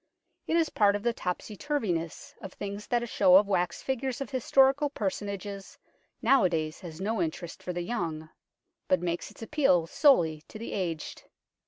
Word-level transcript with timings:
It 0.47 0.55
is 0.57 0.71
part 0.71 0.95
of 0.95 1.03
the 1.03 1.13
topsy 1.13 1.55
turviness 1.55 2.33
of 2.41 2.53
things 2.53 2.87
that 2.87 3.03
a 3.03 3.05
show 3.05 3.35
of 3.35 3.45
wax 3.47 3.83
figures 3.83 4.19
of 4.19 4.31
historical 4.31 4.89
personages 4.89 5.77
nowadays 6.23 6.79
has 6.79 6.99
no 6.99 7.21
interest 7.21 7.61
for 7.61 7.71
the 7.71 7.83
young, 7.83 8.31
but 8.87 8.99
makes 8.99 9.29
its 9.29 9.43
appeal 9.43 9.85
solely 9.85 10.41
to 10.47 10.57
the 10.57 10.73
aged. 10.73 11.25